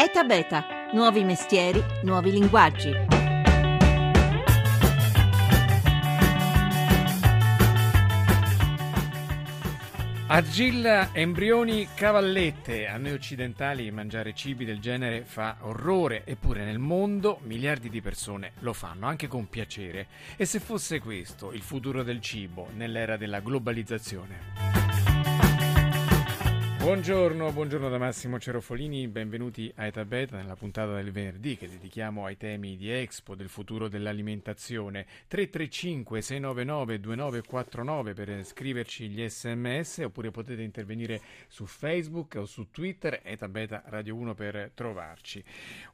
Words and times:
ETA 0.00 0.22
Beta, 0.22 0.64
nuovi 0.92 1.24
mestieri, 1.24 1.82
nuovi 2.04 2.30
linguaggi. 2.30 2.94
Argilla, 10.28 11.08
embrioni, 11.12 11.88
cavallette. 11.96 12.86
A 12.86 12.96
noi 12.96 13.10
occidentali 13.10 13.90
mangiare 13.90 14.34
cibi 14.34 14.64
del 14.64 14.78
genere 14.78 15.24
fa 15.24 15.56
orrore, 15.62 16.22
eppure 16.24 16.64
nel 16.64 16.78
mondo 16.78 17.40
miliardi 17.42 17.90
di 17.90 18.00
persone 18.00 18.52
lo 18.60 18.72
fanno, 18.72 19.08
anche 19.08 19.26
con 19.26 19.48
piacere. 19.48 20.06
E 20.36 20.44
se 20.44 20.60
fosse 20.60 21.00
questo 21.00 21.50
il 21.50 21.62
futuro 21.62 22.04
del 22.04 22.20
cibo 22.20 22.68
nell'era 22.76 23.16
della 23.16 23.40
globalizzazione? 23.40 24.77
Buongiorno, 26.88 27.52
buongiorno 27.52 27.90
da 27.90 27.98
Massimo 27.98 28.38
Cerofolini, 28.38 29.08
benvenuti 29.08 29.70
a 29.76 29.84
Eta 29.84 30.06
Beta 30.06 30.38
nella 30.38 30.56
puntata 30.56 30.94
del 30.94 31.12
venerdì 31.12 31.58
che 31.58 31.68
dedichiamo 31.68 32.24
ai 32.24 32.38
temi 32.38 32.78
di 32.78 32.90
Expo, 32.90 33.34
del 33.34 33.50
futuro 33.50 33.88
dell'alimentazione. 33.88 35.04
335 35.26 36.22
699 36.22 36.98
2949 36.98 38.14
per 38.14 38.42
scriverci 38.42 39.08
gli 39.10 39.28
sms 39.28 39.98
oppure 39.98 40.30
potete 40.30 40.62
intervenire 40.62 41.20
su 41.48 41.66
Facebook 41.66 42.36
o 42.36 42.46
su 42.46 42.70
Twitter, 42.70 43.20
Eta 43.22 43.50
Beta 43.50 43.82
Radio 43.88 44.14
1 44.14 44.32
per 44.32 44.70
trovarci. 44.72 45.44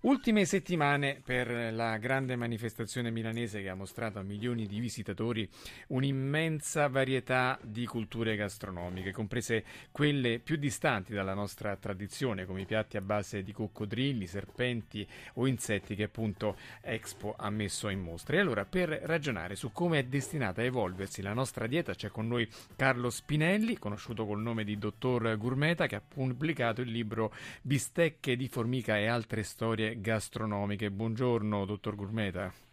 Ultime 0.03 0.45
settimane 0.45 1.21
per 1.25 1.73
la 1.73 1.97
grande 1.97 2.37
manifestazione 2.37 3.11
milanese 3.11 3.61
che 3.61 3.69
ha 3.69 3.75
mostrato 3.75 4.21
a 4.21 4.23
milioni 4.23 4.69
di 4.69 4.79
visitatori 4.79 5.51
un'immensa 5.89 6.87
varietà 6.87 7.59
di 7.65 7.85
culture 7.85 8.37
gastronomiche, 8.37 9.11
comprese 9.11 9.65
quelle 9.91 10.39
più 10.39 10.55
distanti 10.55 10.83
distanti 10.85 11.15
dalla 11.15 11.33
nostra 11.33 11.75
tradizione, 11.77 12.45
come 12.45 12.61
i 12.61 12.67
piatti 12.67 12.99
a 12.99 13.01
base 13.01 13.43
di 13.43 13.53
coccodrilli, 13.53 14.27
serpenti 14.27 15.09
o 15.35 15.47
insetti 15.47 15.95
che 15.95 16.03
appunto 16.03 16.59
Expo 16.83 17.35
ha 17.39 17.49
messo 17.49 17.89
in 17.89 18.01
mostra. 18.01 18.37
E 18.37 18.41
allora, 18.41 18.67
per 18.67 18.91
ragionare 18.91 19.57
su 19.57 19.73
come 19.73 20.01
è 20.01 20.05
destinata 20.05 20.61
a 20.61 20.65
evolversi 20.65 21.23
la 21.23 21.33
nostra 21.33 21.67
dieta, 21.67 21.95
c'è 21.95 22.11
con 22.11 22.29
noi 22.29 22.47
Carlo 22.77 23.09
Spinelli, 23.09 23.79
conosciuto 23.79 24.27
col 24.27 24.43
nome 24.43 24.63
di 24.63 24.77
Dottor 24.77 25.39
Gourmeta, 25.39 25.87
che 25.87 25.97
ha 25.97 26.03
pubblicato 26.07 26.83
il 26.83 26.91
libro 26.91 27.33
Bistecche 27.63 28.37
di 28.37 28.47
formica 28.49 28.99
e 28.99 29.07
altre 29.07 29.43
storie 29.43 29.99
gastronomiche. 30.03 30.91
Buongiorno, 30.91 31.65
Dottor 31.65 31.95
Gourmeta. 31.95 32.64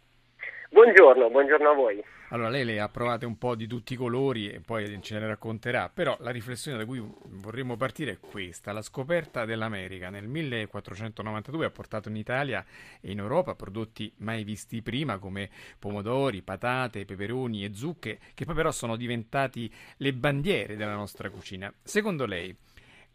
Buongiorno, 0.72 1.28
buongiorno 1.28 1.68
a 1.68 1.74
voi. 1.74 2.02
Allora, 2.30 2.48
lei 2.48 2.64
le 2.64 2.80
ha 2.80 2.88
provate 2.88 3.26
un 3.26 3.36
po' 3.36 3.54
di 3.54 3.66
tutti 3.66 3.92
i 3.92 3.96
colori 3.96 4.48
e 4.48 4.60
poi 4.60 5.02
ce 5.02 5.18
ne 5.18 5.26
racconterà, 5.26 5.90
però 5.92 6.16
la 6.20 6.30
riflessione 6.30 6.78
da 6.78 6.86
cui 6.86 6.98
vorremmo 7.24 7.76
partire 7.76 8.12
è 8.12 8.18
questa. 8.18 8.72
La 8.72 8.80
scoperta 8.80 9.44
dell'America 9.44 10.08
nel 10.08 10.26
1492 10.26 11.66
ha 11.66 11.70
portato 11.70 12.08
in 12.08 12.16
Italia 12.16 12.64
e 13.02 13.10
in 13.10 13.18
Europa 13.18 13.54
prodotti 13.54 14.10
mai 14.20 14.44
visti 14.44 14.80
prima 14.80 15.18
come 15.18 15.50
pomodori, 15.78 16.40
patate, 16.40 17.04
peperoni 17.04 17.66
e 17.66 17.74
zucche, 17.74 18.18
che 18.32 18.46
poi 18.46 18.54
però 18.54 18.70
sono 18.70 18.96
diventati 18.96 19.70
le 19.98 20.14
bandiere 20.14 20.74
della 20.74 20.94
nostra 20.94 21.28
cucina. 21.28 21.70
Secondo 21.82 22.24
lei, 22.24 22.56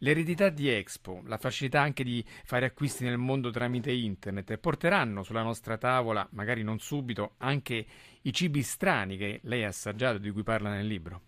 L'eredità 0.02 0.50
di 0.50 0.70
Expo, 0.70 1.24
la 1.26 1.40
facilità 1.40 1.82
anche 1.82 2.04
di 2.04 2.24
fare 2.46 2.68
acquisti 2.68 3.04
nel 3.04 3.18
mondo 3.18 3.50
tramite 3.50 3.92
internet 3.92 4.56
porteranno 4.58 5.24
sulla 5.24 5.42
nostra 5.42 5.76
tavola, 5.78 6.28
magari 6.34 6.62
non 6.62 6.78
subito, 6.78 7.34
anche 7.40 7.84
i 8.22 8.32
cibi 8.32 8.62
strani 8.62 9.18
che 9.18 9.40
lei 9.44 9.64
ha 9.64 9.70
assaggiato, 9.70 10.20
di 10.20 10.30
cui 10.30 10.44
parla 10.44 10.70
nel 10.70 10.86
libro? 10.86 11.22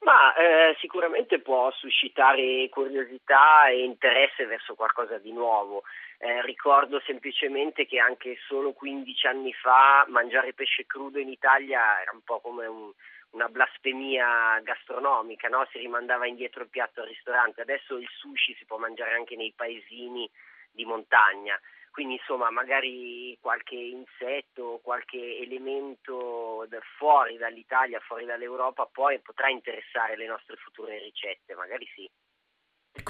Ma 0.00 0.34
eh, 0.34 0.76
sicuramente 0.80 1.40
può 1.40 1.70
suscitare 1.70 2.68
curiosità 2.68 3.68
e 3.68 3.84
interesse 3.84 4.46
verso 4.46 4.74
qualcosa 4.74 5.18
di 5.18 5.30
nuovo. 5.30 5.84
Eh, 6.18 6.42
ricordo 6.42 7.00
semplicemente 7.06 7.86
che 7.86 8.00
anche 8.00 8.38
solo 8.48 8.72
15 8.72 9.26
anni 9.28 9.52
fa 9.52 10.04
mangiare 10.08 10.52
pesce 10.52 10.84
crudo 10.84 11.20
in 11.20 11.28
Italia 11.28 12.00
era 12.00 12.10
un 12.12 12.22
po' 12.24 12.40
come 12.40 12.66
un, 12.66 12.90
una 13.30 13.48
blasfemia 13.48 14.60
gastronomica, 14.62 15.48
no? 15.48 15.66
si 15.70 15.78
rimandava 15.78 16.26
indietro 16.26 16.62
il 16.62 16.68
piatto 16.68 17.00
al 17.00 17.08
ristorante, 17.08 17.60
adesso 17.60 17.96
il 17.96 18.08
sushi 18.08 18.54
si 18.54 18.64
può 18.64 18.78
mangiare 18.78 19.14
anche 19.14 19.36
nei 19.36 19.52
paesini 19.54 20.28
di 20.70 20.84
montagna, 20.84 21.58
quindi 21.90 22.14
insomma 22.14 22.50
magari 22.50 23.36
qualche 23.40 23.74
insetto, 23.74 24.80
qualche 24.82 25.38
elemento 25.38 26.66
fuori 26.98 27.36
dall'Italia, 27.36 28.00
fuori 28.00 28.24
dall'Europa 28.24 28.86
poi 28.86 29.20
potrà 29.20 29.48
interessare 29.48 30.16
le 30.16 30.26
nostre 30.26 30.56
future 30.56 30.98
ricette, 30.98 31.54
magari 31.54 31.86
sì. 31.94 32.08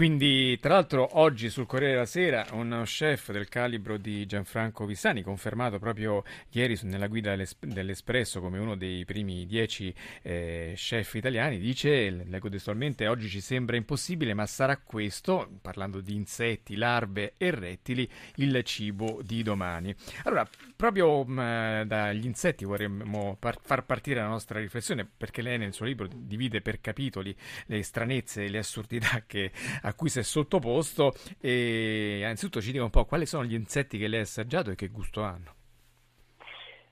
Quindi, 0.00 0.58
tra 0.60 0.74
l'altro, 0.74 1.18
oggi 1.18 1.50
sul 1.50 1.66
Corriere 1.66 1.92
della 1.92 2.06
Sera 2.06 2.46
un 2.52 2.82
chef 2.84 3.32
del 3.32 3.48
calibro 3.48 3.96
di 3.96 4.24
Gianfranco 4.24 4.86
Vissani, 4.86 5.22
confermato 5.22 5.78
proprio 5.78 6.22
ieri 6.50 6.78
nella 6.84 7.06
guida 7.06 7.36
dell'Espresso 7.60 8.40
come 8.40 8.58
uno 8.58 8.76
dei 8.76 9.04
primi 9.04 9.46
dieci 9.46 9.92
eh, 10.22 10.72
chef 10.76 11.14
italiani, 11.14 11.58
dice, 11.58 12.08
leggo 12.10 12.48
testualmente, 12.48 13.08
oggi 13.08 13.28
ci 13.28 13.40
sembra 13.40 13.76
impossibile, 13.76 14.32
ma 14.32 14.46
sarà 14.46 14.78
questo, 14.78 15.48
parlando 15.60 16.00
di 16.00 16.14
insetti, 16.14 16.76
larve 16.76 17.34
e 17.36 17.50
rettili, 17.50 18.08
il 18.36 18.62
cibo 18.64 19.20
di 19.22 19.42
domani. 19.42 19.94
Allora, 20.24 20.48
proprio 20.76 21.24
mh, 21.24 21.32
mm, 21.32 21.82
dagli 21.82 22.24
insetti 22.24 22.64
vorremmo 22.64 23.36
par- 23.38 23.60
far 23.60 23.84
partire 23.84 24.20
la 24.20 24.28
nostra 24.28 24.60
riflessione, 24.60 25.06
perché 25.14 25.42
lei 25.42 25.58
nel 25.58 25.72
suo 25.74 25.84
libro 25.84 26.08
divide 26.10 26.62
per 26.62 26.80
capitoli 26.80 27.36
le 27.66 27.82
stranezze 27.82 28.44
e 28.44 28.48
le 28.48 28.58
assurdità 28.58 29.24
che 29.26 29.50
a 29.82 29.94
cui 29.94 30.08
si 30.08 30.18
è 30.18 30.22
sottoposto 30.22 31.14
e 31.40 32.18
innanzitutto 32.18 32.60
ci 32.60 32.72
dica 32.72 32.84
un 32.84 32.90
po' 32.90 33.04
quali 33.04 33.26
sono 33.26 33.44
gli 33.44 33.54
insetti 33.54 33.98
che 33.98 34.08
lei 34.08 34.20
ha 34.20 34.22
assaggiato 34.22 34.70
e 34.70 34.74
che 34.74 34.88
gusto 34.88 35.22
hanno. 35.22 35.54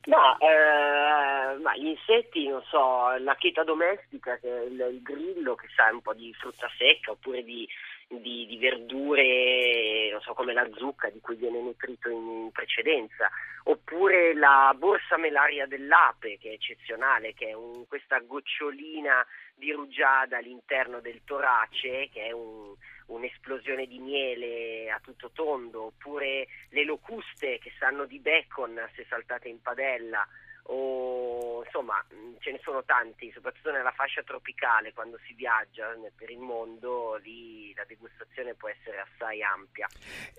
Ma, 0.08 0.38
eh, 0.38 1.58
ma, 1.58 1.76
gli 1.76 1.88
insetti, 1.88 2.48
non 2.48 2.62
so, 2.62 3.14
la 3.18 3.34
cheta 3.34 3.62
domestica, 3.62 4.38
che 4.38 4.48
è 4.48 4.64
il, 4.64 5.02
grillo, 5.02 5.54
che 5.54 5.66
sa 5.76 5.90
un 5.92 6.00
po' 6.00 6.14
di 6.14 6.32
frutta 6.32 6.66
secca, 6.78 7.10
oppure 7.10 7.44
di, 7.44 7.68
di, 8.08 8.46
di, 8.46 8.56
verdure, 8.56 10.10
non 10.10 10.20
so, 10.22 10.32
come 10.32 10.54
la 10.54 10.66
zucca 10.74 11.10
di 11.10 11.20
cui 11.20 11.36
viene 11.36 11.60
nutrito 11.60 12.08
in 12.08 12.50
precedenza, 12.52 13.30
oppure 13.64 14.34
la 14.34 14.74
borsa 14.76 15.18
melaria 15.18 15.66
dell'ape, 15.66 16.38
che 16.38 16.50
è 16.50 16.52
eccezionale, 16.54 17.34
che 17.34 17.48
è 17.48 17.52
un, 17.52 17.86
questa 17.86 18.18
gocciolina 18.20 19.24
di 19.54 19.72
rugiada 19.72 20.38
all'interno 20.38 21.00
del 21.00 21.20
torace, 21.24 22.08
che 22.10 22.26
è 22.26 22.30
un, 22.32 22.74
un'esplosione 23.06 23.86
di 23.86 23.98
miele 23.98 24.90
a 24.90 24.98
tutto 25.00 25.30
tondo, 25.32 25.84
oppure 25.84 26.46
le 26.70 26.84
locuste 26.84 27.58
che 27.58 27.72
sanno 27.78 28.06
di 28.06 28.18
bacon 28.20 28.80
se 28.94 29.04
saltate 29.08 29.48
in 29.48 29.60
padella, 29.60 30.26
o 30.70 31.62
insomma 31.64 32.04
ce 32.40 32.52
ne 32.52 32.60
sono 32.62 32.82
tanti, 32.84 33.30
soprattutto 33.32 33.70
nella 33.70 33.92
fascia 33.92 34.22
tropicale 34.22 34.92
quando 34.92 35.18
si 35.26 35.34
viaggia 35.34 35.94
per 36.14 36.30
il 36.30 36.38
mondo, 36.38 37.16
lì 37.22 37.72
la 37.74 37.84
degustazione 37.86 38.54
può 38.54 38.68
essere 38.68 39.00
assai 39.00 39.42
ampia. 39.42 39.86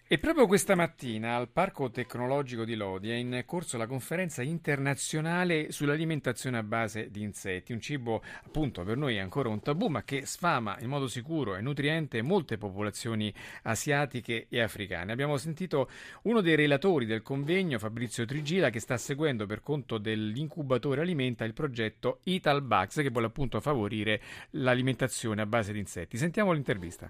E 0.08 0.18
proprio 0.18 0.48
questa 0.48 0.76
mattina 0.76 1.36
al 1.36 1.50
Parco 1.50 1.90
Tecnologico 1.92 2.64
di 2.64 2.76
Lodi 2.76 3.12
è 3.12 3.16
in 3.16 3.44
corso 3.46 3.78
la 3.78 3.88
conferenza 3.88 4.42
internazionale 4.42 5.72
sull'alimentazione 5.72 6.58
a 6.58 6.64
base 6.64 7.10
di 7.10 7.22
insetti, 7.22 7.74
un 7.74 7.82
cibo 7.82 8.24
appunto 8.44 8.84
per 8.84 8.98
noi 8.98 9.18
è 9.18 9.20
ancora 9.20 9.50
un 9.50 9.62
tabù 9.62 9.88
ma 9.88 10.04
che 10.04 10.26
sfama 10.26 10.78
in 10.80 10.90
modo 10.90 11.08
sicuro 11.08 11.56
e 11.56 11.62
nutriente 11.62 12.22
molte 12.22 12.58
popolazioni 12.58 13.34
asiatiche 13.64 14.48
e 14.50 14.62
africane. 14.62 15.12
Abbiamo 15.12 15.38
sentito 15.38 15.90
uno 16.24 16.42
dei 16.42 16.56
relatori 16.56 17.06
del 17.06 17.22
convegno, 17.22 17.80
Fabrizio 17.80 18.26
Trigila, 18.26 18.70
che 18.70 18.80
sta 18.80 18.98
seguendo 18.98 19.46
per 19.46 19.62
conto 19.62 19.98
dell'incubatore 20.20 21.02
alimenta 21.02 21.46
il 21.46 21.54
progetto 21.54 22.20
Italbugs 22.26 22.98
che 22.98 23.10
vuole 23.10 23.28
appunto 23.28 23.62
favorire 23.62 24.20
l'alimentazione 24.52 25.42
a 25.42 25.46
base 25.46 25.72
di 25.72 25.80
insetti. 25.80 26.18
Sentiamo 26.18 26.52
l'intervista. 26.52 27.10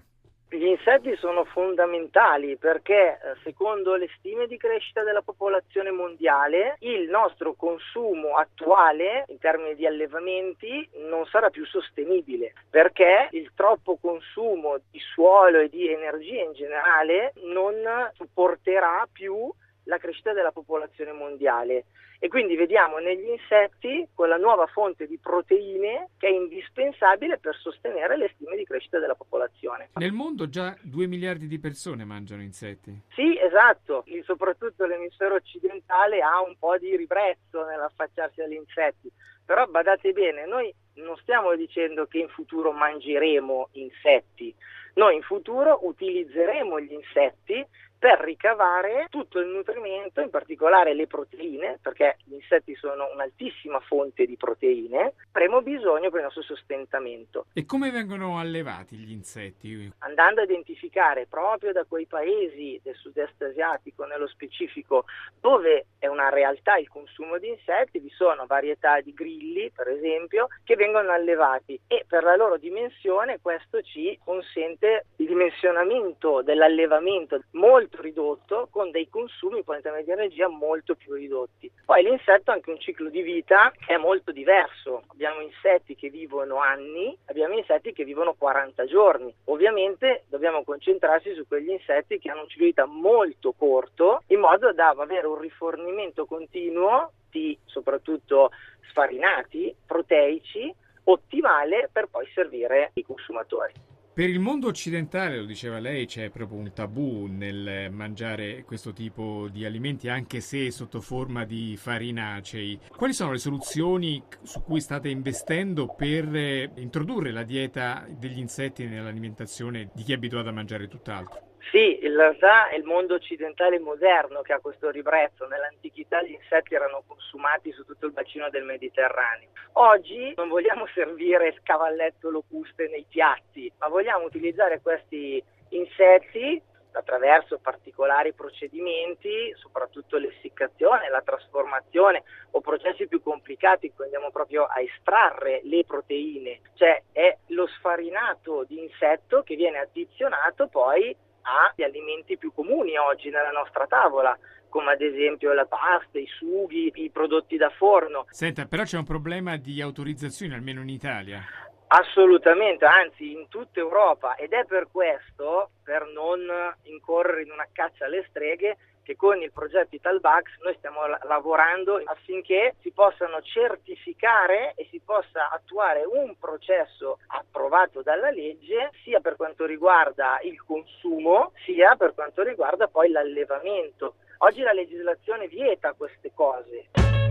Gli 0.52 0.64
insetti 0.64 1.14
sono 1.14 1.44
fondamentali 1.44 2.56
perché 2.56 3.12
eh, 3.12 3.18
secondo 3.44 3.94
le 3.94 4.08
stime 4.18 4.48
di 4.48 4.56
crescita 4.56 5.04
della 5.04 5.22
popolazione 5.22 5.92
mondiale 5.92 6.74
il 6.80 7.08
nostro 7.08 7.54
consumo 7.54 8.34
attuale 8.34 9.26
in 9.28 9.38
termini 9.38 9.76
di 9.76 9.86
allevamenti 9.86 10.88
non 11.08 11.24
sarà 11.26 11.50
più 11.50 11.64
sostenibile 11.66 12.52
perché 12.68 13.28
il 13.30 13.52
troppo 13.54 13.96
consumo 14.00 14.78
di 14.90 14.98
suolo 14.98 15.60
e 15.60 15.68
di 15.68 15.88
energia 15.88 16.42
in 16.42 16.52
generale 16.52 17.32
non 17.44 17.76
supporterà 18.14 19.06
più 19.10 19.48
la 19.84 19.98
crescita 19.98 20.32
della 20.32 20.50
popolazione 20.50 21.12
mondiale 21.12 21.84
e 22.22 22.28
quindi 22.28 22.54
vediamo 22.54 22.98
negli 22.98 23.28
insetti 23.28 24.06
quella 24.14 24.36
nuova 24.36 24.66
fonte 24.66 25.06
di 25.06 25.18
proteine 25.18 26.10
che 26.18 26.28
è 26.28 26.30
indispensabile 26.30 27.38
per 27.38 27.56
sostenere 27.56 28.18
le 28.18 28.30
stime 28.34 28.56
di 28.56 28.64
crescita 28.64 28.98
della 28.98 29.14
popolazione. 29.14 29.88
Nel 29.94 30.12
mondo 30.12 30.46
già 30.50 30.76
2 30.82 31.06
miliardi 31.06 31.46
di 31.46 31.58
persone 31.58 32.04
mangiano 32.04 32.42
insetti. 32.42 32.94
Sì, 33.14 33.38
esatto, 33.40 34.04
e 34.04 34.22
soprattutto 34.24 34.84
l'emisfero 34.84 35.36
occidentale 35.36 36.20
ha 36.20 36.42
un 36.42 36.56
po' 36.58 36.76
di 36.76 36.94
ribrezzo 36.94 37.64
nell'affacciarsi 37.64 38.42
agli 38.42 38.52
insetti, 38.52 39.10
però 39.42 39.64
badate 39.66 40.12
bene, 40.12 40.46
noi 40.46 40.72
non 40.96 41.16
stiamo 41.22 41.56
dicendo 41.56 42.06
che 42.06 42.18
in 42.18 42.28
futuro 42.28 42.70
mangeremo 42.70 43.70
insetti, 43.72 44.54
Noi 44.94 45.16
in 45.16 45.22
futuro 45.22 45.80
utilizzeremo 45.86 46.80
gli 46.80 46.92
insetti 46.92 47.64
per 48.00 48.18
ricavare 48.20 49.08
tutto 49.10 49.40
il 49.40 49.48
nutrimento, 49.48 50.22
in 50.22 50.30
particolare 50.30 50.94
le 50.94 51.06
proteine, 51.06 51.78
perché 51.82 52.16
gli 52.24 52.32
insetti 52.32 52.74
sono 52.74 53.10
un'altissima 53.12 53.78
fonte 53.80 54.24
di 54.24 54.38
proteine, 54.38 55.12
avremo 55.32 55.60
bisogno 55.60 56.08
per 56.08 56.20
il 56.20 56.24
nostro 56.24 56.42
sostentamento. 56.42 57.44
E 57.52 57.66
come 57.66 57.90
vengono 57.90 58.38
allevati 58.38 58.96
gli 58.96 59.12
insetti? 59.12 59.92
Andando 59.98 60.40
a 60.40 60.44
identificare 60.44 61.26
proprio 61.28 61.72
da 61.72 61.84
quei 61.84 62.06
paesi 62.06 62.80
del 62.82 62.94
sud-est 62.94 63.42
asiatico, 63.42 64.06
nello 64.06 64.28
specifico, 64.28 65.04
dove 65.38 65.88
è 65.98 66.06
una 66.06 66.30
realtà 66.30 66.78
il 66.78 66.88
consumo 66.88 67.36
di 67.36 67.48
insetti, 67.48 67.98
vi 67.98 68.08
sono 68.16 68.46
varietà 68.46 69.02
di 69.02 69.12
grilli, 69.12 69.70
per 69.70 69.88
esempio, 69.88 70.48
che 70.64 70.74
vengono 70.74 71.12
allevati 71.12 71.78
e 71.86 72.06
per 72.08 72.22
la 72.22 72.34
loro 72.34 72.56
dimensione 72.56 73.40
questo 73.42 73.82
ci 73.82 74.18
consente 74.24 75.04
il 75.16 75.26
dimensionamento 75.26 76.40
dell'allevamento 76.40 77.42
molto 77.50 77.88
molto 77.90 78.02
ridotto 78.02 78.68
con 78.70 78.90
dei 78.90 79.08
consumi 79.08 79.62
potenzialmente 79.62 80.14
di 80.14 80.18
energia 80.18 80.48
molto 80.48 80.94
più 80.94 81.14
ridotti. 81.14 81.70
Poi 81.84 82.02
l'insetto 82.02 82.50
ha 82.50 82.54
anche 82.54 82.70
un 82.70 82.78
ciclo 82.78 83.10
di 83.10 83.22
vita 83.22 83.72
che 83.76 83.94
è 83.94 83.96
molto 83.96 84.30
diverso. 84.30 85.02
Abbiamo 85.08 85.40
insetti 85.40 85.96
che 85.96 86.08
vivono 86.08 86.58
anni, 86.58 87.16
abbiamo 87.26 87.54
insetti 87.54 87.92
che 87.92 88.04
vivono 88.04 88.34
40 88.34 88.84
giorni. 88.86 89.34
Ovviamente 89.44 90.24
dobbiamo 90.28 90.62
concentrarsi 90.62 91.34
su 91.34 91.46
quegli 91.46 91.70
insetti 91.70 92.18
che 92.18 92.30
hanno 92.30 92.42
un 92.42 92.48
ciclo 92.48 92.64
di 92.64 92.70
vita 92.70 92.86
molto 92.86 93.52
corto 93.52 94.22
in 94.28 94.38
modo 94.38 94.72
da 94.72 94.90
avere 94.96 95.26
un 95.26 95.38
rifornimento 95.38 96.26
continuo 96.26 97.12
di 97.30 97.58
soprattutto 97.64 98.50
sfarinati, 98.88 99.74
proteici, 99.86 100.72
ottimale 101.04 101.88
per 101.92 102.06
poi 102.06 102.28
servire 102.34 102.90
i 102.94 103.04
consumatori. 103.04 103.89
Per 104.12 104.28
il 104.28 104.40
mondo 104.40 104.66
occidentale, 104.66 105.38
lo 105.38 105.44
diceva 105.44 105.78
lei, 105.78 106.04
c'è 106.04 106.30
proprio 106.30 106.58
un 106.58 106.72
tabù 106.74 107.26
nel 107.26 107.90
mangiare 107.90 108.64
questo 108.64 108.92
tipo 108.92 109.48
di 109.50 109.64
alimenti, 109.64 110.08
anche 110.08 110.40
se 110.40 110.70
sotto 110.70 111.00
forma 111.00 111.44
di 111.44 111.76
farinacei. 111.78 112.78
Quali 112.94 113.12
sono 113.12 113.32
le 113.32 113.38
soluzioni 113.38 114.22
su 114.42 114.62
cui 114.62 114.80
state 114.80 115.08
investendo 115.08 115.86
per 115.86 116.72
introdurre 116.74 117.30
la 117.30 117.44
dieta 117.44 118.06
degli 118.10 118.38
insetti 118.38 118.84
nell'alimentazione 118.84 119.90
di 119.94 120.02
chi 120.02 120.12
è 120.12 120.16
abituato 120.16 120.48
a 120.48 120.52
mangiare 120.52 120.88
tutt'altro? 120.88 121.49
Sì, 121.70 122.04
in 122.04 122.16
realtà 122.16 122.68
è 122.68 122.76
il 122.76 122.84
mondo 122.84 123.14
occidentale 123.14 123.78
moderno 123.78 124.40
che 124.40 124.52
ha 124.52 124.60
questo 124.60 124.90
ribrezzo. 124.90 125.46
Nell'antichità 125.46 126.22
gli 126.22 126.32
insetti 126.32 126.74
erano 126.74 127.02
consumati 127.06 127.70
su 127.72 127.84
tutto 127.84 128.06
il 128.06 128.12
bacino 128.12 128.48
del 128.48 128.64
Mediterraneo. 128.64 129.50
Oggi 129.74 130.32
non 130.36 130.48
vogliamo 130.48 130.86
servire 130.94 131.54
scavalletto 131.60 132.30
locuste 132.30 132.88
nei 132.88 133.04
piatti, 133.08 133.70
ma 133.78 133.88
vogliamo 133.88 134.24
utilizzare 134.24 134.80
questi 134.80 135.42
insetti 135.70 136.60
attraverso 136.92 137.58
particolari 137.58 138.32
procedimenti, 138.32 139.54
soprattutto 139.54 140.16
l'essiccazione, 140.16 141.08
la 141.08 141.22
trasformazione 141.22 142.24
o 142.50 142.60
processi 142.60 143.06
più 143.06 143.22
complicati 143.22 143.86
in 143.86 143.94
cui 143.94 144.04
andiamo 144.04 144.32
proprio 144.32 144.64
a 144.64 144.80
estrarre 144.80 145.60
le 145.64 145.84
proteine, 145.84 146.60
cioè 146.74 147.00
è 147.12 147.36
lo 147.48 147.68
sfarinato 147.68 148.64
di 148.66 148.80
insetto 148.80 149.42
che 149.42 149.54
viene 149.54 149.78
addizionato 149.78 150.66
poi 150.66 151.16
agli 151.42 151.82
alimenti 151.82 152.36
più 152.36 152.52
comuni 152.52 152.96
oggi 152.96 153.30
nella 153.30 153.50
nostra 153.50 153.86
tavola, 153.86 154.36
come 154.68 154.92
ad 154.92 155.00
esempio 155.00 155.52
la 155.52 155.66
pasta, 155.66 156.18
i 156.18 156.28
sughi, 156.38 156.90
i 156.94 157.10
prodotti 157.10 157.56
da 157.56 157.70
forno. 157.70 158.26
Senta, 158.30 158.66
però 158.66 158.84
c'è 158.84 158.96
un 158.96 159.04
problema 159.04 159.56
di 159.56 159.80
autorizzazione, 159.80 160.54
almeno 160.54 160.80
in 160.80 160.88
Italia. 160.88 161.42
Assolutamente, 161.88 162.84
anzi 162.84 163.32
in 163.32 163.48
tutta 163.48 163.80
Europa 163.80 164.36
ed 164.36 164.52
è 164.52 164.64
per 164.64 164.86
questo, 164.92 165.70
per 165.82 166.06
non 166.06 166.40
incorrere 166.84 167.42
in 167.42 167.50
una 167.50 167.66
caccia 167.72 168.04
alle 168.04 168.24
streghe, 168.28 168.76
che 169.02 169.16
con 169.16 169.40
il 169.42 169.52
progetto 169.52 169.94
Italbax 169.94 170.58
noi 170.62 170.74
stiamo 170.76 171.00
lavorando 171.24 172.00
affinché 172.04 172.74
si 172.80 172.90
possano 172.90 173.40
certificare 173.42 174.74
e 174.76 174.86
si 174.90 175.00
possa 175.04 175.50
attuare 175.50 176.04
un 176.04 176.36
processo 176.38 177.18
approvato 177.28 178.02
dalla 178.02 178.30
legge 178.30 178.90
sia 179.02 179.20
per 179.20 179.36
quanto 179.36 179.64
riguarda 179.64 180.38
il 180.42 180.62
consumo 180.62 181.52
sia 181.64 181.96
per 181.96 182.14
quanto 182.14 182.42
riguarda 182.42 182.88
poi 182.88 183.10
l'allevamento. 183.10 184.14
Oggi 184.38 184.62
la 184.62 184.72
legislazione 184.72 185.48
vieta 185.48 185.92
queste 185.92 186.32
cose. 186.34 187.29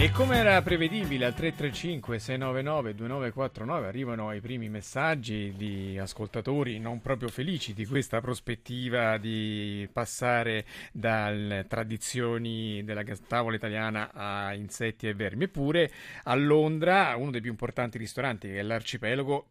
E 0.00 0.12
come 0.12 0.36
era 0.36 0.62
prevedibile 0.62 1.24
al 1.24 1.34
335-699-2949 1.36 3.82
arrivano 3.82 4.32
i 4.32 4.40
primi 4.40 4.68
messaggi 4.68 5.52
di 5.56 5.98
ascoltatori 5.98 6.78
non 6.78 7.00
proprio 7.00 7.28
felici 7.28 7.74
di 7.74 7.84
questa 7.84 8.20
prospettiva 8.20 9.18
di 9.18 9.88
passare 9.92 10.64
dalle 10.92 11.66
tradizioni 11.66 12.84
della 12.84 13.02
tavola 13.26 13.56
italiana 13.56 14.12
a 14.14 14.54
insetti 14.54 15.08
e 15.08 15.14
vermi. 15.14 15.42
Eppure 15.44 15.90
a 16.22 16.34
Londra, 16.36 17.16
uno 17.16 17.32
dei 17.32 17.40
più 17.40 17.50
importanti 17.50 17.98
ristoranti 17.98 18.46
che 18.46 18.60
è 18.60 18.62
l'Arcipelago, 18.62 19.46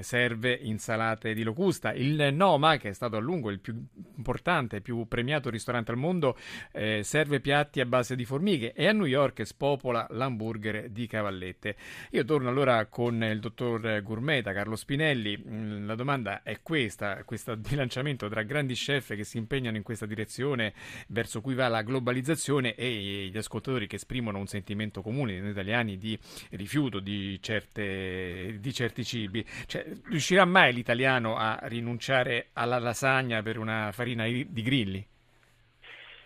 serve 0.00 0.52
insalate 0.52 1.34
di 1.34 1.42
locusta. 1.42 1.92
Il 1.92 2.30
Noma, 2.32 2.76
che 2.76 2.90
è 2.90 2.92
stato 2.92 3.16
a 3.16 3.20
lungo 3.20 3.50
il 3.50 3.60
più 3.60 3.74
importante 4.16 4.76
e 4.76 4.80
più 4.80 5.06
premiato 5.06 5.50
ristorante 5.50 5.90
al 5.90 5.96
mondo, 5.96 6.36
eh, 6.72 7.02
serve 7.02 7.40
piatti 7.40 7.80
a 7.80 7.86
base 7.86 8.16
di 8.16 8.24
formiche 8.24 8.72
e 8.72 8.86
a 8.86 8.92
New 8.92 9.06
York 9.06 9.46
spopola 9.46 10.06
l'hamburger 10.10 10.90
di 10.90 11.06
cavallette. 11.06 11.76
Io 12.10 12.24
torno 12.24 12.48
allora 12.48 12.86
con 12.86 13.22
il 13.22 13.40
dottor 13.40 14.02
Gourmeta, 14.02 14.52
Carlo 14.52 14.76
Spinelli. 14.76 15.36
Mm, 15.36 15.86
la 15.86 15.94
domanda 15.94 16.42
è 16.42 16.60
questa, 16.62 17.22
questo 17.24 17.56
bilanciamento 17.58 18.28
tra 18.28 18.42
grandi 18.42 18.74
chef 18.74 19.14
che 19.14 19.24
si 19.24 19.38
impegnano 19.38 19.76
in 19.76 19.82
questa 19.82 20.06
direzione 20.06 20.74
verso 21.08 21.40
cui 21.40 21.54
va 21.54 21.68
la 21.68 21.82
globalizzazione 21.82 22.74
e 22.74 23.28
gli 23.30 23.36
ascoltatori 23.36 23.86
che 23.86 23.96
esprimono 23.96 24.38
un 24.38 24.46
sentimento 24.46 25.02
comune 25.02 25.40
noi 25.40 25.50
italiani 25.50 25.98
di 25.98 26.18
rifiuto 26.50 27.00
di, 27.00 27.40
certe, 27.40 28.56
di 28.60 28.72
certi 28.72 29.04
cibi. 29.04 29.44
Cioè, 29.66 29.77
cioè, 29.78 29.84
riuscirà 30.08 30.44
mai 30.44 30.72
l'italiano 30.72 31.36
a 31.36 31.58
rinunciare 31.62 32.48
alla 32.54 32.78
lasagna 32.78 33.42
per 33.42 33.58
una 33.58 33.92
farina 33.92 34.24
di 34.24 34.62
grilli? 34.62 35.06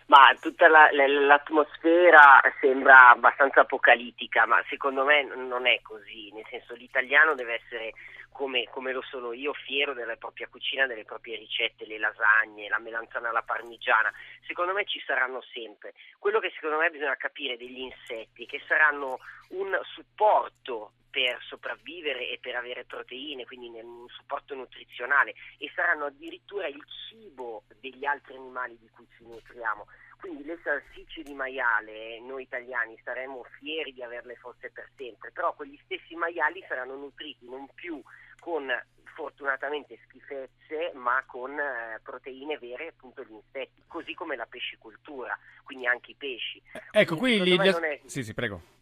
Ma 0.07 0.35
tutta 0.39 0.67
la, 0.67 0.89
l'atmosfera 0.91 2.41
sembra 2.59 3.11
abbastanza 3.11 3.61
apocalittica, 3.61 4.45
ma 4.45 4.61
secondo 4.69 5.05
me 5.05 5.23
non 5.23 5.65
è 5.65 5.79
così, 5.81 6.29
nel 6.33 6.45
senso 6.49 6.75
l'italiano 6.75 7.35
deve 7.35 7.61
essere 7.63 7.93
come, 8.33 8.67
come, 8.69 8.91
lo 8.91 9.01
sono 9.01 9.31
io, 9.31 9.53
fiero 9.53 9.93
della 9.93 10.17
propria 10.17 10.47
cucina, 10.49 10.85
delle 10.85 11.05
proprie 11.05 11.37
ricette, 11.37 11.85
le 11.85 11.97
lasagne, 11.97 12.67
la 12.67 12.79
melanzana 12.79 13.29
alla 13.29 13.43
parmigiana, 13.43 14.11
secondo 14.45 14.73
me 14.73 14.85
ci 14.85 15.01
saranno 15.05 15.41
sempre. 15.53 15.93
Quello 16.19 16.39
che 16.39 16.51
secondo 16.55 16.77
me 16.77 16.89
bisogna 16.89 17.15
capire 17.15 17.55
degli 17.55 17.79
insetti, 17.79 18.45
che 18.45 18.61
saranno 18.67 19.19
un 19.49 19.79
supporto 19.93 20.91
per 21.13 21.37
sopravvivere 21.47 22.27
e 22.29 22.39
per 22.41 22.55
avere 22.55 22.85
proteine, 22.85 23.45
quindi 23.45 23.69
un 23.79 24.07
supporto 24.07 24.55
nutrizionale 24.55 25.35
e 25.59 25.71
saranno 25.75 26.05
addirittura 26.05 26.65
il 26.65 26.83
cibo 27.07 27.63
degli 27.79 28.03
altri 28.03 28.35
animali 28.35 28.77
di 28.79 28.89
cui 28.89 29.05
ci 29.15 29.23
nutriamo. 29.23 29.85
Quindi 30.17 30.45
le 30.45 30.57
salsicce 30.63 31.21
di 31.21 31.33
maiale, 31.33 32.19
noi 32.21 32.43
italiani 32.43 32.97
saremmo 33.03 33.43
fieri 33.59 33.93
di 33.93 34.01
averle 34.01 34.35
forse 34.37 34.71
per 34.71 34.89
sempre, 34.95 35.31
però 35.31 35.53
quegli 35.53 35.77
stessi 35.83 36.15
maiali 36.15 36.63
saranno 36.67 36.95
nutriti 36.95 37.45
non 37.47 37.67
più 37.75 38.01
con 38.43 38.67
fortunatamente 39.15 39.97
schifezze, 40.03 40.91
ma 40.95 41.23
con 41.25 41.57
eh, 41.57 42.01
proteine 42.03 42.57
vere, 42.57 42.87
appunto 42.87 43.23
gli 43.23 43.31
insetti, 43.31 43.83
così 43.87 44.13
come 44.13 44.35
la 44.35 44.45
pescicoltura, 44.45 45.37
quindi 45.63 45.87
anche 45.87 46.11
i 46.11 46.15
pesci. 46.15 46.61
Ecco, 46.91 47.15
quindi 47.15 47.55
qui 47.55 47.65
gli... 47.65 47.71
È... 47.71 48.01
Sì, 48.05 48.21
sì, 48.21 48.33
prego 48.33 48.81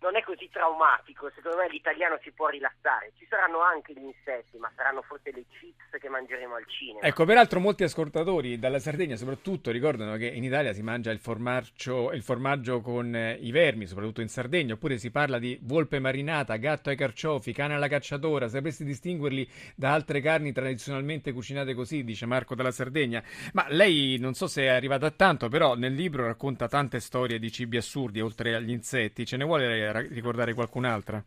non 0.00 0.16
è 0.16 0.22
così 0.22 0.48
traumatico, 0.50 1.30
secondo 1.34 1.58
me 1.58 1.68
l'italiano 1.68 2.18
si 2.22 2.30
può 2.30 2.48
rilassare. 2.48 3.12
Ci 3.18 3.26
saranno 3.28 3.60
anche 3.60 3.92
gli 3.92 4.04
insetti, 4.04 4.56
ma 4.58 4.70
saranno 4.76 5.02
forse 5.02 5.32
le 5.32 5.44
chips 5.48 5.98
che 5.98 6.08
mangeremo 6.08 6.54
al 6.54 6.66
cinema. 6.66 7.06
Ecco, 7.06 7.24
peraltro 7.24 7.58
molti 7.58 7.82
ascoltatori 7.82 8.58
dalla 8.58 8.78
Sardegna 8.78 9.16
soprattutto 9.16 9.70
ricordano 9.70 10.16
che 10.16 10.26
in 10.26 10.44
Italia 10.44 10.72
si 10.72 10.82
mangia 10.82 11.10
il 11.10 11.18
formaggio, 11.18 12.12
il 12.12 12.22
formaggio 12.22 12.80
con 12.80 13.14
eh, 13.14 13.38
i 13.40 13.50
vermi, 13.50 13.86
soprattutto 13.86 14.20
in 14.20 14.28
Sardegna, 14.28 14.74
oppure 14.74 14.98
si 14.98 15.10
parla 15.10 15.38
di 15.38 15.58
volpe 15.62 15.98
marinata, 15.98 16.56
gatto 16.56 16.90
ai 16.90 16.96
carciofi, 16.96 17.52
cane 17.52 17.74
alla 17.74 17.88
cacciatora, 17.88 18.48
sapresti 18.48 18.84
distinguerli 18.84 19.48
da 19.74 19.92
altre 19.92 20.20
carni 20.20 20.52
tradizionalmente 20.52 21.32
cucinate 21.32 21.74
così, 21.74 22.04
dice 22.04 22.26
Marco 22.26 22.54
dalla 22.54 22.70
Sardegna. 22.70 23.22
Ma 23.52 23.66
lei 23.68 24.16
non 24.18 24.34
so 24.34 24.46
se 24.46 24.62
è 24.62 24.68
arrivata 24.68 25.06
a 25.06 25.10
tanto, 25.10 25.48
però 25.48 25.74
nel 25.74 25.94
libro 25.94 26.24
racconta 26.26 26.68
tante 26.68 27.00
storie 27.00 27.38
di 27.38 27.50
cibi 27.50 27.76
assurdi 27.76 28.20
oltre 28.20 28.54
agli 28.54 28.70
insetti, 28.70 29.26
ce 29.26 29.36
ne 29.36 29.44
vuole 29.44 29.66
ricordare 29.92 30.54
qualcun'altra? 30.54 31.22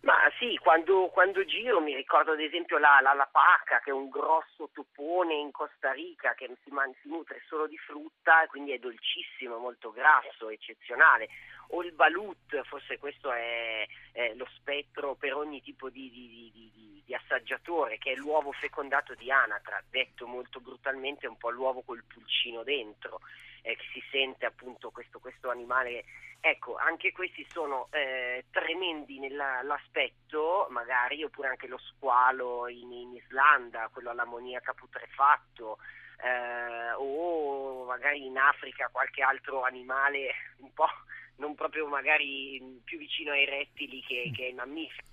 Ma 0.00 0.14
sì, 0.38 0.56
quando, 0.62 1.08
quando, 1.08 1.44
giro 1.44 1.80
mi 1.80 1.94
ricordo 1.94 2.32
ad 2.32 2.40
esempio 2.40 2.78
la, 2.78 3.00
la, 3.02 3.14
la, 3.14 3.28
paca, 3.30 3.80
che 3.80 3.90
è 3.90 3.92
un 3.92 4.08
grosso 4.08 4.70
topone 4.72 5.34
in 5.34 5.50
Costa 5.50 5.90
Rica 5.90 6.34
che 6.34 6.48
si, 6.62 6.70
man, 6.70 6.94
si 7.02 7.08
nutre 7.08 7.42
solo 7.48 7.66
di 7.66 7.76
frutta 7.76 8.44
e 8.44 8.46
quindi 8.46 8.70
è 8.70 8.78
dolcissimo, 8.78 9.58
molto 9.58 9.90
grasso, 9.90 10.50
eccezionale. 10.50 11.28
O 11.70 11.82
il 11.82 11.92
balut, 11.92 12.62
forse 12.62 12.98
questo 12.98 13.32
è, 13.32 13.84
è 14.12 14.34
lo 14.34 14.46
spettro 14.54 15.16
per 15.16 15.34
ogni 15.34 15.60
tipo 15.60 15.90
di, 15.90 16.08
di, 16.10 16.28
di, 16.28 16.50
di, 16.54 16.70
assaggiatore, 17.14 17.98
che 17.98 18.12
è 18.12 18.14
l'uovo 18.14 18.52
fecondato 18.52 19.14
di 19.14 19.30
anatra, 19.30 19.82
detto 19.90 20.26
molto 20.26 20.60
brutalmente 20.60 21.26
un 21.26 21.36
po' 21.36 21.50
l'uovo 21.50 21.82
col 21.82 22.04
pulcino 22.04 22.62
dentro, 22.62 23.20
eh, 23.62 23.76
che 23.76 23.84
si 23.92 24.02
sente 24.10 24.46
appunto 24.46 24.90
questo, 24.90 25.18
questo 25.18 25.50
animale 25.50 26.04
Ecco, 26.40 26.76
anche 26.76 27.10
questi 27.10 27.44
sono 27.50 27.88
eh, 27.90 28.44
tremendi 28.52 29.18
nell'aspetto, 29.18 30.68
magari, 30.70 31.24
oppure 31.24 31.48
anche 31.48 31.66
lo 31.66 31.78
squalo 31.78 32.68
in, 32.68 32.92
in 32.92 33.14
Islanda, 33.16 33.90
quello 33.92 34.10
all'ammoniaca 34.10 34.72
putrefatto, 34.72 35.78
eh, 36.22 36.92
o 36.96 37.84
magari 37.84 38.24
in 38.24 38.38
Africa 38.38 38.88
qualche 38.90 39.22
altro 39.22 39.62
animale 39.62 40.32
un 40.58 40.72
po' 40.72 40.88
non 41.36 41.54
proprio 41.54 41.86
magari 41.86 42.80
più 42.84 42.98
vicino 42.98 43.32
ai 43.32 43.44
rettili 43.44 44.02
che, 44.02 44.30
che 44.34 44.44
ai 44.44 44.54
mammiferi. 44.54 45.06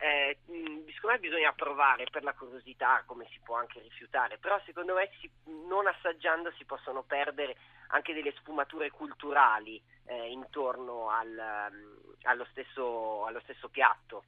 Eh, 0.00 0.38
secondo 0.94 1.16
me 1.16 1.18
bisogna 1.18 1.52
provare 1.52 2.06
per 2.10 2.22
la 2.22 2.32
curiosità, 2.32 3.02
come 3.04 3.26
si 3.32 3.40
può 3.42 3.56
anche 3.56 3.80
rifiutare, 3.80 4.38
però 4.38 4.60
secondo 4.64 4.94
me 4.94 5.10
si, 5.18 5.28
non 5.66 5.88
assaggiando 5.88 6.52
si 6.52 6.64
possono 6.64 7.02
perdere 7.02 7.56
anche 7.88 8.14
delle 8.14 8.32
sfumature 8.38 8.90
culturali 8.90 9.82
eh, 10.06 10.30
intorno 10.30 11.10
al, 11.10 11.68
um, 11.70 12.14
allo, 12.22 12.46
stesso, 12.50 13.26
allo, 13.26 13.40
stesso, 13.40 13.68
piatto. 13.68 14.24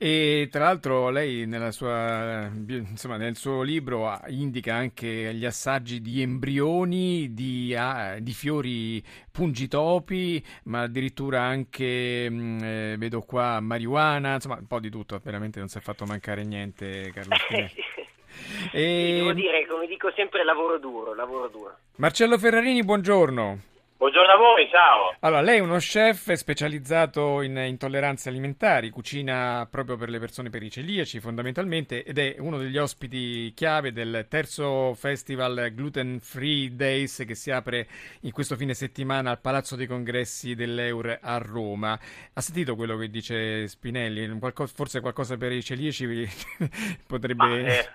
E 0.00 0.48
tra 0.50 0.64
l'altro 0.64 1.10
lei 1.10 1.48
sua, 1.70 2.48
insomma, 2.68 3.16
nel 3.16 3.34
suo 3.34 3.62
libro 3.62 4.16
indica 4.28 4.74
anche 4.74 5.34
gli 5.34 5.44
assaggi 5.44 6.00
di 6.00 6.22
embrioni, 6.22 7.34
di, 7.34 7.74
ah, 7.74 8.18
di 8.20 8.32
fiori 8.32 9.02
pungitopi, 9.32 10.40
ma 10.64 10.82
addirittura 10.82 11.42
anche, 11.42 12.30
mm, 12.30 12.62
eh, 12.62 12.96
vedo 12.96 13.22
qua, 13.22 13.58
marijuana, 13.58 14.34
insomma 14.34 14.58
un 14.58 14.68
po' 14.68 14.78
di 14.78 14.88
tutto, 14.88 15.20
veramente 15.22 15.58
non 15.58 15.68
si 15.68 15.78
è 15.78 15.80
fatto 15.80 16.04
mancare 16.04 16.44
niente 16.44 17.10
Carlo 17.12 17.34
e... 18.72 19.12
Devo 19.16 19.32
dire, 19.32 19.66
come 19.66 19.88
dico 19.88 20.12
sempre, 20.14 20.44
lavoro 20.44 20.78
duro, 20.78 21.12
lavoro 21.12 21.48
duro. 21.48 21.76
Marcello 21.96 22.38
Ferrarini, 22.38 22.84
buongiorno. 22.84 23.77
Buongiorno 23.98 24.30
a 24.30 24.36
voi, 24.36 24.68
ciao. 24.70 25.16
Allora, 25.18 25.40
lei 25.40 25.58
è 25.58 25.60
uno 25.60 25.78
chef 25.78 26.30
specializzato 26.34 27.42
in 27.42 27.56
intolleranze 27.56 28.28
alimentari, 28.28 28.90
cucina 28.90 29.66
proprio 29.68 29.96
per 29.96 30.08
le 30.08 30.20
persone 30.20 30.50
per 30.50 30.62
i 30.62 30.70
celiaci 30.70 31.18
fondamentalmente 31.18 32.04
ed 32.04 32.16
è 32.16 32.36
uno 32.38 32.58
degli 32.58 32.78
ospiti 32.78 33.52
chiave 33.56 33.90
del 33.90 34.26
terzo 34.30 34.94
festival 34.94 35.72
Gluten 35.74 36.20
Free 36.20 36.76
Days 36.76 37.24
che 37.26 37.34
si 37.34 37.50
apre 37.50 37.88
in 38.20 38.30
questo 38.30 38.54
fine 38.54 38.72
settimana 38.72 39.30
al 39.32 39.40
Palazzo 39.40 39.74
dei 39.74 39.88
Congressi 39.88 40.54
dell'Eur 40.54 41.18
a 41.20 41.36
Roma. 41.38 41.98
Ha 42.34 42.40
sentito 42.40 42.76
quello 42.76 42.96
che 42.96 43.10
dice 43.10 43.66
Spinelli? 43.66 44.38
Qualcosa, 44.38 44.72
forse 44.76 45.00
qualcosa 45.00 45.36
per 45.36 45.50
i 45.50 45.60
celiaci 45.60 46.06
potrebbe... 47.04 47.34
Ma, 47.34 47.56
eh 47.56 47.88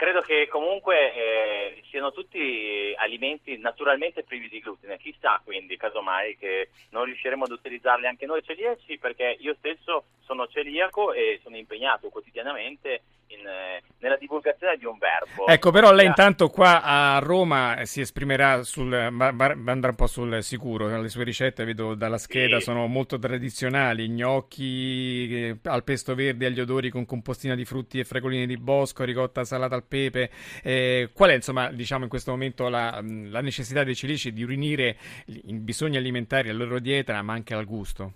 credo 0.00 0.22
che 0.22 0.48
comunque 0.48 1.14
eh, 1.14 1.82
siano 1.90 2.12
tutti 2.12 2.94
alimenti 2.96 3.58
naturalmente 3.58 4.22
privi 4.22 4.48
di 4.48 4.60
glutine. 4.60 4.96
Chissà 4.98 5.40
quindi, 5.44 5.76
casomai, 5.76 6.36
che 6.38 6.70
non 6.90 7.04
riusciremo 7.04 7.44
ad 7.44 7.50
utilizzarli 7.50 8.06
anche 8.06 8.26
noi 8.26 8.42
celiaci, 8.42 8.98
perché 8.98 9.36
io 9.40 9.54
stesso 9.58 10.04
sono 10.24 10.46
celiaco 10.46 11.12
e 11.12 11.40
sono 11.42 11.56
impegnato 11.56 12.08
quotidianamente 12.08 13.02
in, 13.30 13.46
eh, 13.46 13.82
nella 13.98 14.16
divulgazione 14.16 14.76
di 14.76 14.84
un 14.84 14.96
verbo. 14.98 15.46
Ecco, 15.46 15.70
però 15.70 15.92
lei 15.92 16.06
intanto 16.06 16.48
qua 16.48 16.82
a 16.82 17.18
Roma 17.18 17.84
si 17.84 18.00
esprimerà 18.00 18.62
sul, 18.62 18.92
andrà 18.92 19.88
un 19.88 19.94
po' 19.96 20.06
sul 20.06 20.42
sicuro, 20.42 21.00
le 21.00 21.08
sue 21.08 21.24
ricette 21.24 21.64
vedo 21.64 21.94
dalla 21.94 22.18
scheda 22.18 22.58
sì. 22.58 22.64
sono 22.64 22.86
molto 22.86 23.18
tradizionali, 23.18 24.08
gnocchi 24.08 25.28
eh, 25.30 25.56
al 25.64 25.84
pesto 25.84 26.14
verde, 26.14 26.46
agli 26.46 26.60
odori 26.60 26.90
con 26.90 27.04
compostina 27.04 27.54
di 27.54 27.64
frutti 27.64 27.98
e 27.98 28.04
fregoline 28.04 28.46
di 28.46 28.56
bosco, 28.56 29.04
ricotta 29.04 29.44
salata 29.44 29.74
al 29.74 29.84
pepe. 29.84 30.30
Eh, 30.62 31.10
qual 31.12 31.30
è 31.30 31.34
insomma 31.34 31.70
diciamo 31.80 32.04
in 32.04 32.10
questo 32.10 32.30
momento 32.30 32.68
la, 32.68 33.00
la 33.02 33.40
necessità 33.40 33.82
dei 33.84 33.96
cilici 33.96 34.32
di 34.32 34.44
riunire 34.44 34.96
i 35.26 35.54
bisogni 35.54 35.96
alimentari 35.96 36.50
alla 36.50 36.64
loro 36.64 36.78
dieta 36.78 37.20
ma 37.22 37.32
anche 37.32 37.54
al 37.54 37.64
gusto? 37.64 38.12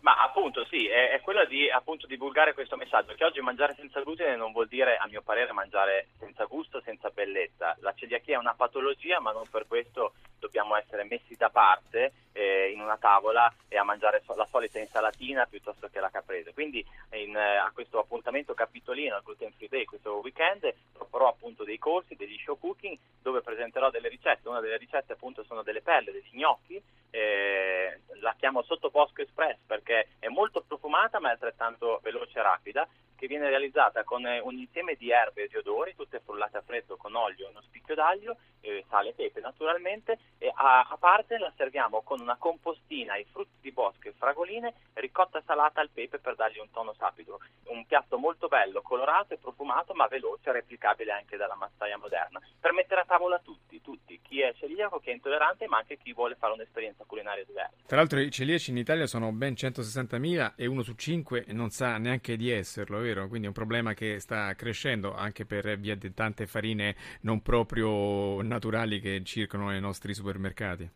Ma 0.00 0.16
appunto 0.16 0.66
sì, 0.68 0.88
è, 0.88 1.10
è 1.10 1.20
quello 1.20 1.44
di 1.44 1.70
appunto, 1.70 2.08
divulgare 2.08 2.54
questo 2.54 2.76
messaggio, 2.76 3.14
che 3.14 3.24
oggi 3.24 3.40
mangiare 3.40 3.74
senza 3.74 4.00
glutine 4.00 4.34
non 4.34 4.50
vuol 4.50 4.66
dire, 4.66 4.96
a 4.96 5.06
mio 5.06 5.22
parere, 5.22 5.52
mangiare 5.52 6.08
senza 6.18 6.44
gusto, 6.46 6.80
senza 6.80 7.10
bellezza. 7.10 7.76
La 7.80 7.94
celiachia 7.94 8.34
è 8.34 8.38
una 8.38 8.54
patologia, 8.54 9.20
ma 9.20 9.30
non 9.30 9.46
per 9.48 9.68
questo 9.68 10.14
dobbiamo 10.40 10.74
essere 10.74 11.04
messi 11.04 11.36
da 11.36 11.50
parte 11.50 12.12
eh, 12.32 12.70
in 12.72 12.80
una 12.80 12.96
tavola 12.96 13.52
e 13.68 13.76
a 13.76 13.84
mangiare 13.84 14.22
la 14.34 14.46
solita 14.50 14.78
insalatina 14.78 15.46
piuttosto 15.46 15.88
che 15.88 16.00
la 16.00 16.10
caprese. 16.10 16.52
Quindi 16.52 16.84
in, 17.12 17.36
eh, 17.36 17.56
a 17.56 17.70
questo 17.72 17.98
appuntamento 17.98 18.54
capitolino, 18.54 19.14
al 19.14 19.22
Gluten 19.22 19.52
Free 19.52 19.68
Day, 19.68 19.84
questo 19.84 20.20
weekend, 20.22 20.72
proporrò 20.92 21.28
appunto 21.28 21.64
dei 21.64 21.78
corsi, 21.78 22.16
degli 22.16 22.38
show 22.38 22.58
cooking, 22.58 22.96
dove 23.20 23.40
presenterò 23.40 23.90
delle 23.90 24.08
ricette. 24.08 24.48
Una 24.48 24.60
delle 24.60 24.76
ricette 24.76 25.12
appunto 25.12 25.44
sono 25.44 25.62
delle 25.62 25.82
pelle, 25.82 26.12
degli 26.12 26.30
gnocchi, 26.32 26.82
eh, 27.10 28.00
la 28.20 28.34
chiamo 28.38 28.62
sotto 28.62 28.88
bosco 28.88 29.20
express 29.20 29.58
perché 29.66 30.08
è 30.18 30.28
molto 30.28 30.64
profumata 30.66 31.20
ma 31.20 31.28
è 31.28 31.32
altrettanto 31.32 32.00
veloce 32.02 32.38
e 32.38 32.42
rapida 32.42 32.88
che 33.22 33.28
viene 33.28 33.50
realizzata 33.50 34.02
con 34.02 34.26
eh, 34.26 34.40
un 34.40 34.58
insieme 34.58 34.96
di 34.96 35.12
erbe 35.12 35.44
e 35.44 35.46
di 35.46 35.56
odori, 35.56 35.94
tutte 35.94 36.18
frullate 36.24 36.56
a 36.56 36.62
freddo 36.62 36.96
con 36.96 37.14
olio 37.14 37.46
e 37.46 37.50
uno 37.50 37.62
spicchio 37.62 37.94
d'aglio, 37.94 38.36
eh, 38.62 38.84
sale 38.88 39.10
e 39.10 39.12
pepe 39.12 39.38
naturalmente, 39.38 40.18
e 40.38 40.50
a, 40.52 40.88
a, 40.90 40.96
parte 40.96 41.38
la 41.38 41.52
serviamo 41.56 42.02
con 42.02 42.20
una 42.20 42.34
compostina 42.36 43.12
ai 43.12 43.24
frutti 43.30 43.60
di 43.60 43.70
bosco 43.70 44.08
e 44.08 44.12
fragoline, 44.18 44.74
ricotta 44.94 45.40
salata 45.46 45.80
al 45.80 45.90
pepe 45.90 46.18
per 46.18 46.34
dargli 46.34 46.58
un 46.58 46.72
tono 46.72 46.94
sapido. 46.94 47.38
Un 47.66 47.86
piatto 47.86 48.18
molto 48.18 48.48
bello, 48.48 48.82
colorato 48.82 49.34
e 49.34 49.38
profumato, 49.38 49.94
ma 49.94 50.08
veloce 50.08 50.48
e 50.48 50.54
replicabile 50.54 51.12
anche 51.12 51.36
dalla 51.36 51.54
massaia 51.54 51.96
moderna, 51.98 52.40
per 52.58 52.72
mettere 52.72 53.02
a 53.02 53.04
tavola 53.04 53.38
tutti, 53.38 53.80
tutti, 53.80 54.20
chi 54.20 54.40
è 54.40 54.52
celiaco, 54.54 54.98
chi 54.98 55.10
è 55.10 55.12
intollerante, 55.12 55.68
ma 55.68 55.78
anche 55.78 55.96
chi 55.96 56.12
vuole 56.12 56.34
fare 56.34 56.54
un'esperienza 56.54 57.04
culinaria 57.04 57.44
diversa. 57.44 57.76
Tra 57.86 57.98
l'altro 57.98 58.18
i 58.18 58.32
celiaci 58.32 58.70
in 58.70 58.78
Italia 58.78 59.06
sono 59.06 59.30
ben 59.30 59.52
160.000 59.52 60.54
e 60.56 60.66
uno 60.66 60.82
su 60.82 60.94
cinque 60.94 61.44
non 61.48 61.70
sa 61.70 61.98
neanche 61.98 62.36
di 62.36 62.50
esserlo, 62.50 62.98
vero? 62.98 63.11
Vero? 63.12 63.28
Quindi 63.28 63.46
è 63.46 63.48
un 63.48 63.54
problema 63.54 63.94
che 63.94 64.18
sta 64.20 64.54
crescendo 64.54 65.14
anche 65.14 65.44
per 65.44 65.78
via 65.78 65.94
di 65.94 66.12
tante 66.14 66.46
farine 66.46 66.96
non 67.22 67.42
proprio 67.42 68.40
naturali 68.42 69.00
che 69.00 69.22
circolano 69.24 69.70
nei 69.70 69.80
nostri 69.80 70.14
supermercati. 70.14 70.90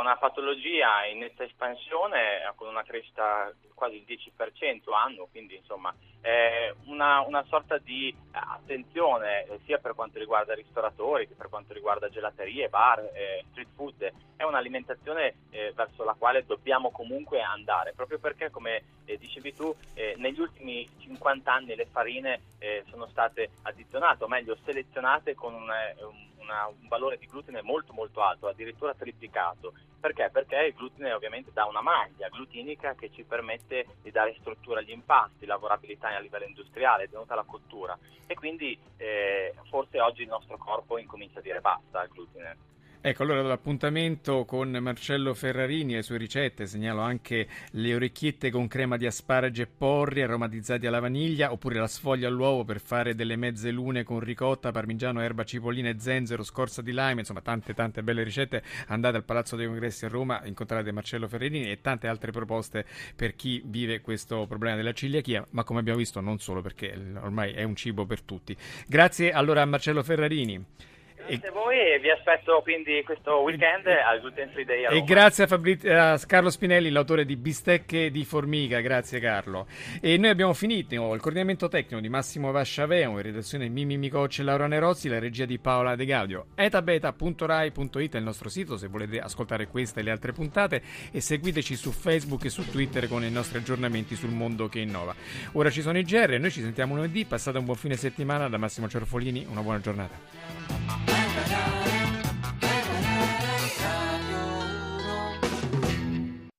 Una 0.00 0.16
patologia 0.16 1.04
in 1.04 1.18
netta 1.18 1.44
espansione 1.44 2.50
con 2.56 2.68
una 2.68 2.82
crescita 2.82 3.52
quasi 3.74 3.96
il 3.96 4.04
10% 4.06 4.94
anno, 4.94 5.28
quindi 5.30 5.56
insomma 5.56 5.94
è 6.22 6.72
una, 6.86 7.20
una 7.20 7.44
sorta 7.48 7.76
di 7.76 8.14
attenzione 8.30 9.44
eh, 9.44 9.60
sia 9.66 9.76
per 9.76 9.94
quanto 9.94 10.18
riguarda 10.18 10.54
ristoratori 10.54 11.28
che 11.28 11.34
per 11.34 11.50
quanto 11.50 11.74
riguarda 11.74 12.08
gelaterie, 12.08 12.70
bar, 12.70 13.00
eh, 13.12 13.44
street 13.50 13.68
food, 13.74 14.12
è 14.36 14.42
un'alimentazione 14.42 15.34
eh, 15.50 15.72
verso 15.74 16.02
la 16.02 16.14
quale 16.16 16.46
dobbiamo 16.46 16.90
comunque 16.90 17.42
andare, 17.42 17.92
proprio 17.92 18.18
perché 18.18 18.48
come 18.50 18.82
eh, 19.04 19.18
dicevi 19.18 19.54
tu 19.54 19.74
eh, 19.92 20.14
negli 20.16 20.40
ultimi 20.40 20.88
50 20.98 21.52
anni 21.52 21.74
le 21.74 21.86
farine 21.86 22.40
eh, 22.58 22.84
sono 22.88 23.06
state 23.08 23.50
addizionate, 23.62 24.24
o 24.24 24.28
meglio 24.28 24.56
selezionate 24.64 25.34
con 25.34 25.52
un, 25.52 25.68
un 25.68 26.28
un 26.50 26.88
valore 26.88 27.16
di 27.16 27.26
glutine 27.26 27.62
molto 27.62 27.92
molto 27.92 28.22
alto, 28.22 28.48
addirittura 28.48 28.92
triplicato. 28.94 29.72
Perché? 30.00 30.30
Perché 30.32 30.56
il 30.56 30.74
glutine 30.74 31.12
ovviamente 31.12 31.50
dà 31.52 31.66
una 31.66 31.82
maglia 31.82 32.28
glutinica 32.28 32.94
che 32.94 33.10
ci 33.10 33.22
permette 33.22 33.86
di 34.00 34.10
dare 34.10 34.34
struttura 34.40 34.80
agli 34.80 34.92
impasti, 34.92 35.44
lavorabilità 35.44 36.08
a 36.08 36.18
livello 36.20 36.46
industriale, 36.46 37.08
tenuta 37.08 37.34
la 37.34 37.44
cottura 37.44 37.98
e 38.26 38.34
quindi 38.34 38.78
eh, 38.96 39.54
forse 39.68 40.00
oggi 40.00 40.22
il 40.22 40.28
nostro 40.28 40.56
corpo 40.56 40.96
incomincia 40.96 41.40
a 41.40 41.42
dire 41.42 41.60
basta 41.60 42.00
al 42.00 42.08
glutine. 42.08 42.69
Ecco, 43.02 43.22
allora 43.22 43.40
l'appuntamento 43.40 44.44
con 44.44 44.70
Marcello 44.72 45.32
Ferrarini 45.32 45.94
e 45.94 45.96
le 45.96 46.02
sue 46.02 46.18
ricette, 46.18 46.66
segnalo 46.66 47.00
anche 47.00 47.48
le 47.70 47.94
orecchiette 47.94 48.50
con 48.50 48.68
crema 48.68 48.98
di 48.98 49.06
asparagi 49.06 49.62
e 49.62 49.66
porri 49.66 50.20
aromatizzati 50.20 50.86
alla 50.86 51.00
vaniglia, 51.00 51.50
oppure 51.50 51.78
la 51.78 51.86
sfoglia 51.86 52.28
all'uovo 52.28 52.62
per 52.62 52.78
fare 52.78 53.14
delle 53.14 53.36
mezze 53.36 53.70
lune 53.70 54.04
con 54.04 54.20
ricotta, 54.20 54.70
parmigiano, 54.70 55.22
erba 55.22 55.44
cipollina 55.44 55.88
e 55.88 55.98
zenzero, 55.98 56.42
scorza 56.42 56.82
di 56.82 56.92
lime, 56.92 57.20
insomma 57.20 57.40
tante 57.40 57.72
tante 57.72 58.02
belle 58.02 58.22
ricette. 58.22 58.62
Andate 58.88 59.16
al 59.16 59.24
Palazzo 59.24 59.56
dei 59.56 59.64
Congressi 59.64 60.04
a 60.04 60.08
Roma, 60.08 60.42
incontrate 60.44 60.92
Marcello 60.92 61.26
Ferrarini 61.26 61.70
e 61.70 61.80
tante 61.80 62.06
altre 62.06 62.32
proposte 62.32 62.84
per 63.16 63.34
chi 63.34 63.62
vive 63.64 64.02
questo 64.02 64.46
problema 64.46 64.76
della 64.76 64.92
celiachia, 64.92 65.46
ma 65.52 65.64
come 65.64 65.80
abbiamo 65.80 65.98
visto 65.98 66.20
non 66.20 66.38
solo 66.38 66.60
perché 66.60 66.94
ormai 67.18 67.52
è 67.52 67.62
un 67.62 67.74
cibo 67.76 68.04
per 68.04 68.20
tutti. 68.20 68.54
Grazie 68.86 69.32
allora 69.32 69.62
a 69.62 69.64
Marcello 69.64 70.02
Ferrarini. 70.02 70.88
Grazie 71.26 71.48
a 71.48 71.52
voi 71.52 71.78
e 71.78 71.98
vi 72.00 72.10
aspetto 72.10 72.60
quindi 72.62 73.02
questo 73.04 73.40
weekend 73.40 73.86
al 73.86 74.20
Gluten 74.20 74.50
Free 74.50 74.64
Day. 74.64 74.84
E 74.84 75.04
grazie 75.04 75.44
a, 75.44 75.46
Fabri- 75.46 75.88
a 75.88 76.18
Carlo 76.26 76.50
Spinelli, 76.50 76.90
l'autore 76.90 77.24
di 77.24 77.36
Bistecche 77.36 78.10
di 78.10 78.24
Formica, 78.24 78.80
grazie 78.80 79.20
Carlo. 79.20 79.66
E 80.00 80.16
noi 80.16 80.30
abbiamo 80.30 80.54
finito 80.54 81.14
il 81.14 81.20
coordinamento 81.20 81.68
tecnico 81.68 82.00
di 82.00 82.08
Massimo 82.08 82.50
Vasciaveo, 82.50 83.10
in 83.10 83.22
redazione 83.22 83.68
Mimi 83.68 83.96
Micocci 83.96 84.40
e 84.40 84.44
Laura 84.44 84.66
Nerozzi, 84.66 85.08
la 85.08 85.18
regia 85.18 85.44
di 85.44 85.58
Paola 85.58 85.94
De 85.94 86.04
Gaudio. 86.04 86.46
etabeta.rai.it 86.54 88.14
è 88.14 88.18
il 88.18 88.24
nostro 88.24 88.48
sito 88.48 88.76
se 88.76 88.88
volete 88.88 89.20
ascoltare 89.20 89.68
questa 89.68 90.00
e 90.00 90.02
le 90.02 90.10
altre 90.10 90.32
puntate 90.32 90.82
e 91.12 91.20
seguiteci 91.20 91.76
su 91.76 91.92
Facebook 91.92 92.44
e 92.44 92.48
su 92.48 92.68
Twitter 92.68 93.08
con 93.08 93.22
i 93.22 93.30
nostri 93.30 93.58
aggiornamenti 93.58 94.16
sul 94.16 94.30
mondo 94.30 94.68
che 94.68 94.80
innova. 94.80 95.14
Ora 95.52 95.70
ci 95.70 95.82
sono 95.82 95.98
i 95.98 96.02
GR 96.02 96.32
e 96.32 96.38
noi 96.38 96.50
ci 96.50 96.60
sentiamo 96.60 96.94
lunedì, 96.94 97.24
passate 97.24 97.58
un 97.58 97.64
buon 97.64 97.76
fine 97.76 97.96
settimana 97.96 98.48
da 98.48 98.58
Massimo 98.58 98.88
Cerfolini, 98.88 99.46
una 99.48 99.60
buona 99.62 99.80
giornata. 99.80 101.19
na 101.34 101.42
na 101.48 101.84
na. 101.84 101.99